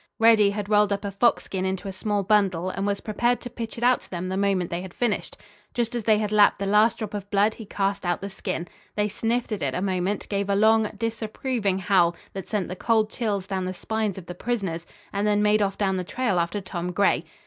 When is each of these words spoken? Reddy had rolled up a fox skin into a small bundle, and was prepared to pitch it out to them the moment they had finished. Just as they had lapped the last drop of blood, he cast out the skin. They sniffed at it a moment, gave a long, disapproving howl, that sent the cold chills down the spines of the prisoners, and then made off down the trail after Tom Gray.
Reddy 0.17 0.49
had 0.49 0.67
rolled 0.67 0.91
up 0.91 1.05
a 1.05 1.11
fox 1.11 1.43
skin 1.43 1.63
into 1.63 1.87
a 1.87 1.93
small 1.93 2.23
bundle, 2.23 2.71
and 2.71 2.87
was 2.87 3.01
prepared 3.01 3.39
to 3.41 3.51
pitch 3.51 3.77
it 3.77 3.83
out 3.83 4.01
to 4.01 4.09
them 4.09 4.29
the 4.29 4.35
moment 4.35 4.71
they 4.71 4.81
had 4.81 4.95
finished. 4.95 5.37
Just 5.75 5.93
as 5.93 6.05
they 6.05 6.17
had 6.17 6.31
lapped 6.31 6.57
the 6.57 6.65
last 6.65 6.97
drop 6.97 7.13
of 7.13 7.29
blood, 7.29 7.53
he 7.53 7.67
cast 7.67 8.03
out 8.03 8.19
the 8.19 8.27
skin. 8.27 8.67
They 8.95 9.07
sniffed 9.07 9.51
at 9.51 9.61
it 9.61 9.75
a 9.75 9.79
moment, 9.83 10.27
gave 10.27 10.49
a 10.49 10.55
long, 10.55 10.89
disapproving 10.97 11.77
howl, 11.77 12.15
that 12.33 12.49
sent 12.49 12.67
the 12.67 12.75
cold 12.75 13.11
chills 13.11 13.45
down 13.45 13.65
the 13.65 13.75
spines 13.75 14.17
of 14.17 14.25
the 14.25 14.33
prisoners, 14.33 14.87
and 15.13 15.27
then 15.27 15.43
made 15.43 15.61
off 15.61 15.77
down 15.77 15.97
the 15.97 16.03
trail 16.03 16.39
after 16.39 16.61
Tom 16.61 16.91
Gray. 16.91 17.23